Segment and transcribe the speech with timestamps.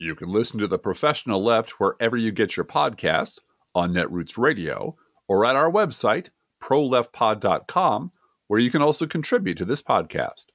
[0.00, 3.40] You can listen to The Professional Left wherever you get your podcasts
[3.74, 6.28] on Netroots Radio or at our website,
[6.62, 8.12] proleftpod.com,
[8.46, 10.46] where you can also contribute to this podcast.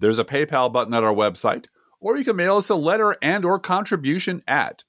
[0.00, 1.66] There's a PayPal button at our website,
[2.00, 4.82] or you can mail us a letter and or contribution at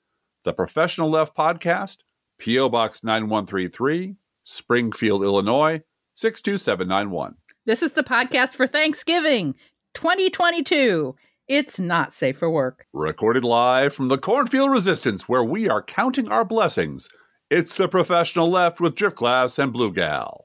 [0.43, 1.97] The Professional Left Podcast,
[2.39, 2.69] P.O.
[2.69, 5.83] Box 9133, Springfield, Illinois,
[6.15, 7.35] 62791.
[7.67, 9.53] This is the podcast for Thanksgiving
[9.93, 11.15] 2022.
[11.49, 12.85] It's not safe for work.
[12.93, 17.09] Recorded live from the Cornfield Resistance, where we are counting our blessings.
[17.49, 20.43] It's the professional left with Driftglass and Blue Gal.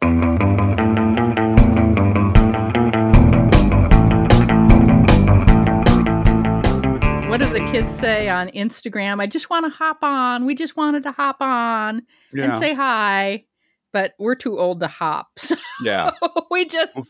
[7.29, 9.21] What do the kids say on Instagram?
[9.21, 10.47] I just want to hop on.
[10.47, 12.03] We just wanted to hop on
[12.33, 12.45] Yeah.
[12.45, 13.45] and say hi,
[13.93, 15.27] but we're too old to hop.
[15.39, 16.13] So Yeah.
[16.53, 17.01] we just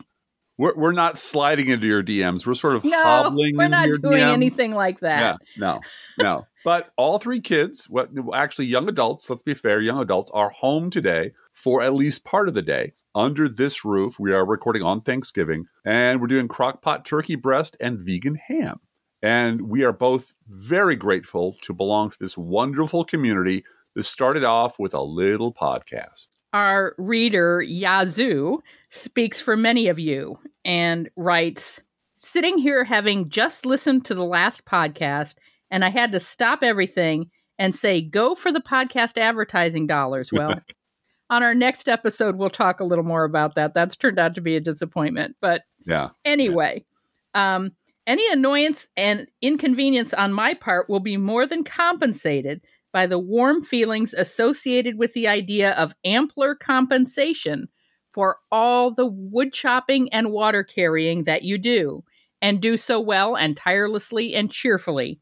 [0.57, 2.47] We're, we're not sliding into your DMs.
[2.47, 2.91] We're sort of hobbling.
[2.91, 4.33] no, hobbling we're not doing DM.
[4.33, 5.19] anything like that.
[5.19, 5.81] Yeah, no,
[6.17, 6.47] no.
[6.63, 10.89] But all three kids, what actually young adults, let's be fair, young adults are home
[10.89, 12.93] today for at least part of the day.
[13.13, 17.99] Under this roof, we are recording on Thanksgiving, and we're doing crockpot turkey breast and
[17.99, 18.79] vegan ham.
[19.21, 23.63] And we are both very grateful to belong to this wonderful community
[23.95, 26.27] that started off with a little podcast.
[26.55, 31.81] Our reader, Yazoo, speaks for many of you and writes
[32.15, 35.35] Sitting here having just listened to the last podcast,
[35.69, 40.31] and I had to stop everything and say, Go for the podcast advertising dollars.
[40.31, 40.53] Well,
[41.29, 43.73] on our next episode, we'll talk a little more about that.
[43.73, 45.35] That's turned out to be a disappointment.
[45.41, 46.11] But Yeah.
[46.23, 46.85] Anyway,
[47.33, 47.73] um,
[48.07, 52.61] any annoyance and inconvenience on my part will be more than compensated
[52.95, 57.67] by the warm feelings associated with the idea of ampler compensation
[58.13, 62.01] for all the wood chopping and water carrying that you do,
[62.41, 65.19] and do so well and tirelessly and cheerfully.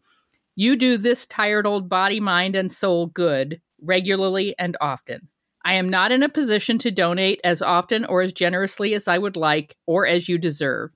[0.55, 5.27] You do this tired old body, mind, and soul good regularly and often.
[5.66, 9.17] I am not in a position to donate as often or as generously as I
[9.17, 10.91] would like or as you deserve,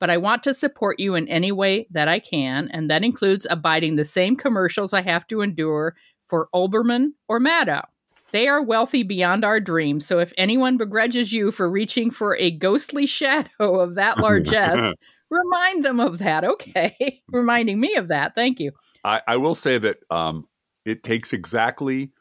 [0.00, 3.46] but I want to support you in any way that I can, and that includes
[3.50, 5.94] abiding the same commercials I have to endure
[6.32, 7.84] for Olbermann or Maddow.
[8.30, 12.50] They are wealthy beyond our dreams, so if anyone begrudges you for reaching for a
[12.50, 14.94] ghostly shadow of that largesse,
[15.30, 16.42] remind them of that.
[16.42, 17.20] Okay.
[17.28, 18.34] Reminding me of that.
[18.34, 18.72] Thank you.
[19.04, 20.48] I, I will say that um,
[20.86, 22.12] it takes exactly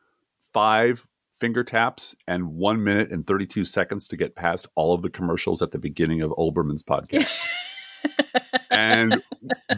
[0.51, 1.07] five
[1.39, 5.61] finger taps and one minute and 32 seconds to get past all of the commercials
[5.61, 7.29] at the beginning of Olbermann's podcast.
[8.71, 9.21] and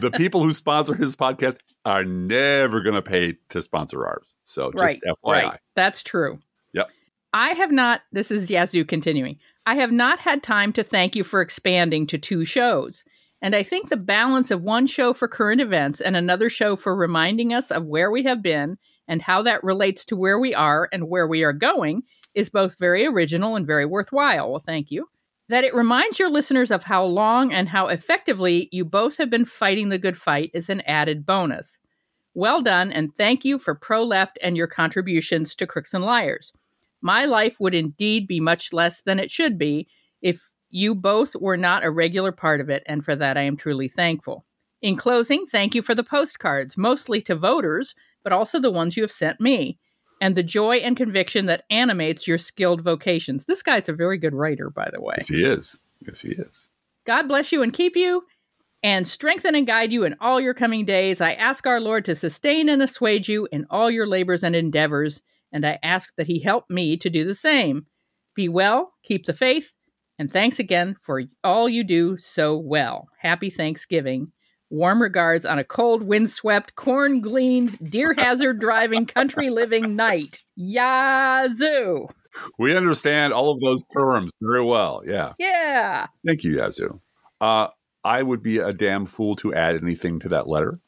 [0.00, 4.34] the people who sponsor his podcast are never going to pay to sponsor ours.
[4.44, 5.00] So just right.
[5.06, 5.32] FYI.
[5.32, 5.60] Right.
[5.76, 6.38] That's true.
[6.72, 6.90] Yep.
[7.32, 9.38] I have not, this is Yazoo continuing.
[9.66, 13.04] I have not had time to thank you for expanding to two shows.
[13.42, 16.96] And I think the balance of one show for current events and another show for
[16.96, 18.78] reminding us of where we have been
[19.08, 22.04] and how that relates to where we are and where we are going
[22.34, 24.50] is both very original and very worthwhile.
[24.50, 25.08] Well, thank you.
[25.54, 29.44] That it reminds your listeners of how long and how effectively you both have been
[29.44, 31.78] fighting the good fight is an added bonus.
[32.34, 36.52] Well done, and thank you for pro left and your contributions to Crooks and Liars.
[37.02, 39.86] My life would indeed be much less than it should be
[40.22, 43.56] if you both were not a regular part of it, and for that I am
[43.56, 44.44] truly thankful.
[44.82, 47.94] In closing, thank you for the postcards, mostly to voters,
[48.24, 49.78] but also the ones you have sent me,
[50.24, 53.44] and the joy and conviction that animates your skilled vocations.
[53.44, 55.16] This guy's a very good writer, by the way.
[55.18, 55.78] Yes, he is.
[56.00, 56.70] Yes, he is.
[57.04, 58.24] God bless you and keep you,
[58.82, 61.20] and strengthen and guide you in all your coming days.
[61.20, 65.20] I ask our Lord to sustain and assuage you in all your labors and endeavors,
[65.52, 67.84] and I ask that He help me to do the same.
[68.34, 69.74] Be well, keep the faith,
[70.18, 73.08] and thanks again for all you do so well.
[73.20, 74.32] Happy Thanksgiving.
[74.74, 80.42] Warm regards on a cold, windswept, corn gleaned, deer hazard driving, country living night.
[80.56, 82.08] Yazoo!
[82.58, 85.04] We understand all of those terms very well.
[85.06, 85.34] Yeah.
[85.38, 86.08] Yeah.
[86.26, 87.00] Thank you, Yazoo.
[87.40, 87.68] Uh,
[88.02, 90.80] I would be a damn fool to add anything to that letter.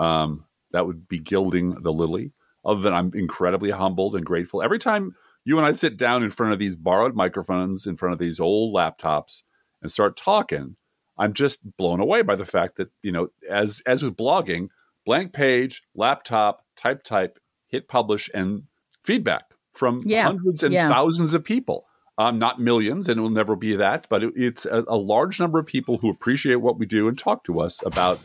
[0.00, 2.32] Um, that would be gilding the lily.
[2.64, 4.62] Other than I'm incredibly humbled and grateful.
[4.62, 5.14] Every time
[5.44, 8.40] you and I sit down in front of these borrowed microphones, in front of these
[8.40, 9.42] old laptops,
[9.82, 10.76] and start talking,
[11.18, 14.68] I'm just blown away by the fact that you know, as as with blogging,
[15.04, 18.64] blank page, laptop, type, type, hit publish, and
[19.04, 20.24] feedback from Yeah.
[20.24, 20.88] hundreds and Yeah.
[20.88, 21.86] thousands of people.
[22.18, 25.38] Um, not millions, and it will never be that, but it, it's a, a large
[25.38, 28.18] number of people who appreciate what we do and talk to us about.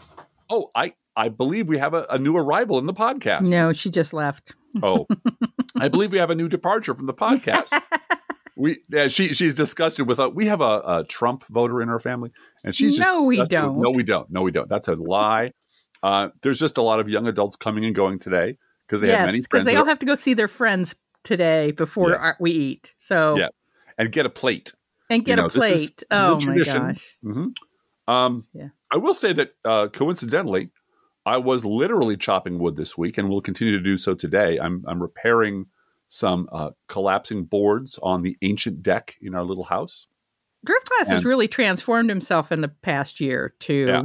[0.50, 3.48] Oh, I I believe we have a, a new arrival in the podcast.
[3.48, 4.56] No, she just left.
[4.82, 5.06] Oh,
[5.80, 7.70] I believe we have a new departure from the podcast.
[8.56, 12.00] we yeah, she she's disgusted with a, we have a, a Trump voter in our
[12.00, 12.32] family,
[12.64, 13.80] and she's just No, we with- don't.
[13.80, 14.30] no, we don't.
[14.30, 14.70] No, we don't.
[14.70, 15.54] That's a lie.
[16.02, 19.26] Uh, there's just a lot of young adults coming and going today because they have
[19.26, 22.10] many yes, because friends they all are- have to go see their friends today before
[22.12, 22.20] Yes.
[22.22, 22.94] our- we eat.
[22.98, 23.50] So Yes.
[23.98, 24.74] and get a plate.
[25.10, 26.04] and get know, a this is- plate.
[26.10, 26.88] this is a oh my tradition.
[26.88, 27.18] gosh!
[27.24, 27.48] hmm
[28.08, 28.68] Um, Yeah.
[28.92, 30.70] I will say that uh, coincidentally,
[31.26, 34.60] I was literally chopping wood this week, and will continue to do so today.
[34.60, 35.68] I'm I'm repairing
[36.14, 40.06] some uh, collapsing boards on the ancient deck in our little house.
[40.66, 44.04] Driftglass has really transformed himself in the past year to Yeah.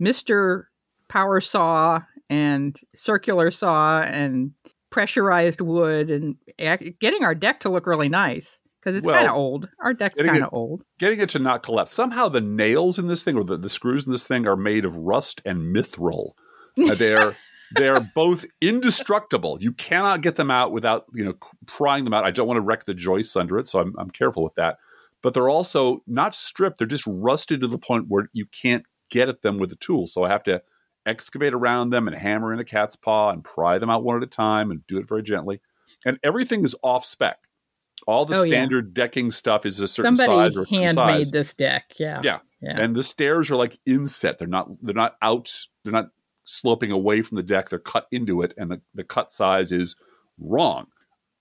[0.00, 0.64] Mr.
[1.08, 2.00] Power Saw
[2.30, 4.52] and circular saw and
[4.88, 9.28] pressurized wood and ac- getting our deck to look really nice because it's Well, kind
[9.28, 9.68] of old.
[9.84, 10.82] Our deck's kind of old.
[10.98, 11.92] Getting it to not collapse.
[11.92, 14.86] Somehow the nails in this thing or the, the screws in this thing are made
[14.86, 16.32] of rust and mithril.
[16.78, 17.36] Uh, they're
[17.76, 19.58] they're both indestructible.
[19.60, 21.34] You cannot get them out without you know
[21.66, 22.24] prying them out.
[22.24, 24.78] I don't want to wreck the joists under it, so I'm I'm careful with that.
[25.22, 29.28] But they're also not stripped; they're just rusted to the point where you can't get
[29.28, 30.06] at them with a tool.
[30.06, 30.62] So I have to
[31.06, 34.22] excavate around them and hammer in a cat's paw and pry them out one at
[34.22, 35.60] a time and do it very gently.
[36.04, 37.38] And everything is off spec.
[38.06, 38.50] All the Oh, yeah.
[38.56, 41.30] standard decking stuff is a certain Somebody size or handmade size.
[41.30, 41.92] this deck.
[41.98, 42.20] Yeah.
[42.24, 42.38] Yeah.
[42.60, 42.78] Yeah.
[42.78, 44.38] And the stairs are like inset.
[44.38, 45.54] They're not they're not out
[45.84, 46.06] they're not
[46.44, 47.68] sloping away from the deck.
[47.68, 49.96] They're cut into it and the, the cut size is
[50.38, 50.86] wrong.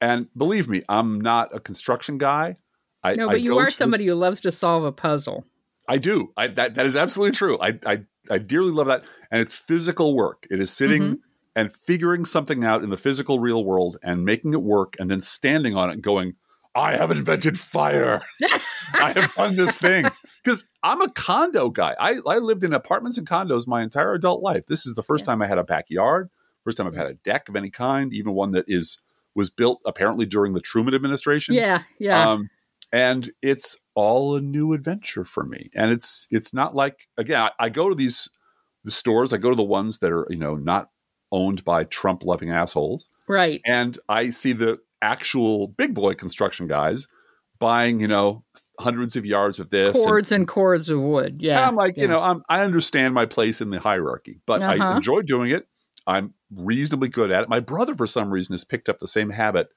[0.02, 2.58] And believe me, I'm not a construction guy.
[3.04, 5.46] I, no, I but you are somebody who loves to solve a puzzle.
[5.88, 6.32] I do.
[6.38, 7.58] I, that that is absolutely true.
[7.60, 10.48] I, I I dearly love that, and it's physical work.
[10.50, 11.20] It is sitting Mhm.
[11.58, 15.20] and figuring something out in the physical real world and making it work, and then
[15.20, 16.36] standing on it and going,
[16.74, 18.22] "I have invented fire.
[18.94, 20.06] I have done this thing."
[20.44, 21.96] Because I'm a condo guy.
[22.00, 24.66] I, I lived in apartments and condos my entire adult life.
[24.68, 25.28] This is the first Yeah.
[25.28, 26.30] time I had a backyard.
[26.64, 29.00] First time I've had a deck of any kind, even one that is
[29.36, 31.56] was built apparently during the Truman administration.
[31.56, 31.84] Yeah.
[31.98, 32.30] Yeah.
[32.30, 32.50] Um,
[32.92, 35.72] and it's all a new adventure for me.
[35.74, 38.30] And it's it's not like again, I, I go to these
[38.84, 39.34] the stores.
[39.34, 40.90] I go to the ones that are you know not
[41.32, 43.60] owned by Trump loving assholes, right.
[43.66, 47.08] and I see the actual big boy construction guys
[47.60, 48.44] buying you know
[48.80, 49.94] hundreds of yards of this.
[50.04, 51.38] Cords and cords of wood.
[51.42, 51.58] Yeah.
[51.60, 52.04] and I'm like, yeah.
[52.04, 54.96] you know, I'm, I understand my place in the hierarchy, but I Uh-huh.
[54.98, 55.68] enjoy doing it.
[56.08, 57.50] I'm reasonably good at it.
[57.50, 59.70] My brother, for some reason, has picked up the same habit.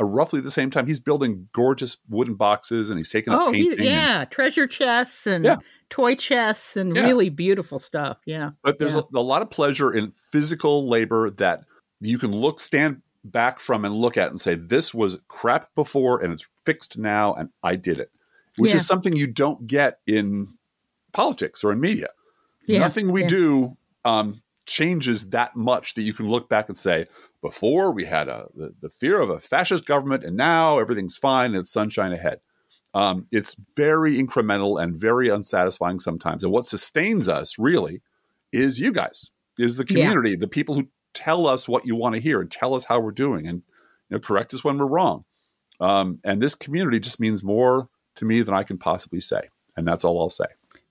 [0.00, 3.52] Uh, roughly the same time, he's building gorgeous wooden boxes and he's taking up Oh,
[3.52, 3.78] he, painting.
[3.78, 5.56] and- yeah, treasure chests and Yeah.
[5.90, 7.02] toy chests and Yeah.
[7.04, 8.18] really beautiful stuff.
[8.26, 11.64] Yeah, but there's a, a lot of pleasure in physical labor that
[12.00, 16.20] you can look, stand back from, and look at and say, "This was crap before,
[16.20, 18.10] and it's fixed now, and I did it,"
[18.56, 18.76] which Yeah.
[18.76, 20.46] is something you don't get in
[21.12, 22.08] politics or in media.
[22.66, 22.78] yeah.
[22.78, 23.28] Nothing we yeah.
[23.28, 27.06] do um, changes that much that you can look back and say,
[27.40, 31.50] before we had a, the, the fear of a fascist government, and now everything's fine
[31.50, 32.38] and it's sunshine ahead.
[32.94, 36.44] Um, it's very incremental and very unsatisfying sometimes.
[36.44, 38.00] And what sustains us really
[38.52, 39.94] is you guys, is the Yeah.
[40.06, 43.00] community, the people who tell us what you want to hear and tell us how
[43.00, 43.62] we're doing and
[44.08, 45.24] you know, correct us when we're wrong.
[45.80, 49.48] Um, and this community just means more to me than I can possibly say.
[49.76, 50.44] And that's all I'll say.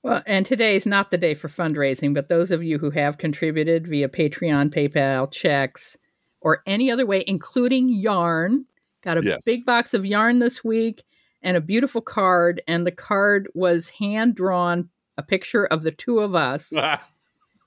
[0.04, 3.20] Well, and today is not the day for fundraising, but those of you who have
[3.20, 5.98] contributed via Patreon, PayPal, checks,
[6.42, 8.66] or any other way, including yarn,
[9.04, 9.44] got a Yes.
[9.46, 11.04] big box of yarn this week
[11.44, 12.62] and a beautiful card.
[12.68, 17.02] And the card was hand drawn, a picture of the two of us that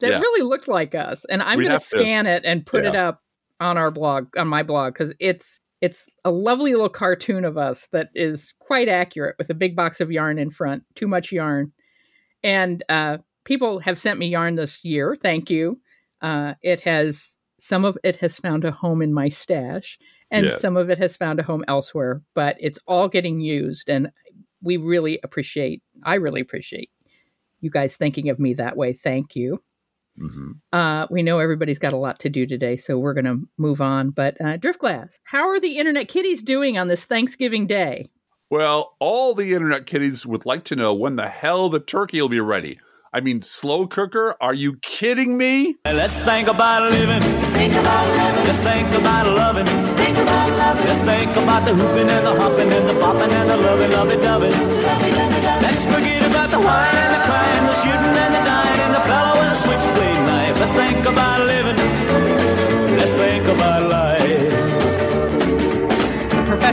[0.00, 0.18] Yeah.
[0.18, 1.24] really looked like us.
[1.26, 3.22] And I'm going to scan it and put it up
[3.60, 7.88] on our blog, on my blog, because it's it's a lovely little cartoon of us
[7.93, 11.71] that is quite accurate with a big box of yarn in front, too much yarn.
[12.43, 15.14] And uh, people have sent me yarn this year.
[15.14, 15.79] Thank you.
[16.23, 19.99] Uh, it has some of it has found a home in my stash,
[20.31, 20.59] and Yes.
[20.59, 22.23] some of it has found a home elsewhere.
[22.35, 24.11] But it's all getting used, and
[24.62, 25.83] we really appreciate.
[26.03, 26.91] I really appreciate
[27.61, 28.95] you guys thinking of me that way.
[28.95, 29.62] Thank you.
[30.18, 33.40] Hmm Uh, we know everybody's got a lot to do today, so we're going to
[33.59, 34.11] move on.
[34.11, 38.09] But uh, Driftglass, how are the Internet Kitties doing on this Thanksgiving Day?
[38.50, 42.28] Well, all the internet kiddies would like to know when the hell the turkey will
[42.28, 42.78] be ready.
[43.12, 44.37] I mean, slow cooker?
[44.40, 45.76] Are you kidding me?
[45.85, 47.23] Let's think about living.
[47.52, 48.44] Think about living.
[48.44, 49.66] Let's think about loving.
[49.97, 50.87] Think about loving.
[50.87, 54.21] Let's think about the hooping and the hopping and the bopping and the loving, loving,
[54.21, 54.52] loving.
[54.52, 58.42] Let's forget about the wine and the crying, the shooting and the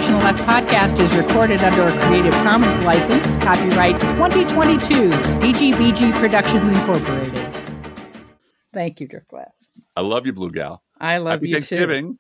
[0.01, 6.67] The Professional Left podcast is recorded under a Creative Commons license, copyright 2022, DGBG Productions
[6.67, 7.47] Incorporated.
[8.73, 9.51] Thank you, Driftglass.
[9.95, 10.81] I love you, Blue Gal.
[10.99, 12.13] I love Happy you Happy Thanksgiving.
[12.13, 12.17] too.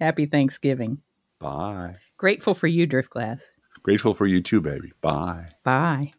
[0.00, 0.98] Happy Thanksgiving.
[1.40, 1.96] Bye.
[2.16, 3.40] Grateful for you, Driftglass.
[3.82, 4.92] Grateful for you too, baby.
[5.00, 5.48] Bye.
[5.64, 6.12] Bye.